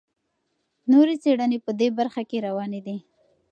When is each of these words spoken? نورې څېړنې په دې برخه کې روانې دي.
نورې 0.91 1.15
څېړنې 1.23 1.57
په 1.65 1.71
دې 1.79 1.87
برخه 1.97 2.21
کې 2.29 2.37
روانې 2.47 2.81
دي. 2.87 2.97